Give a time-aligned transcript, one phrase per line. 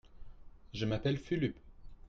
[0.73, 1.55] Je m'appelle Fulup.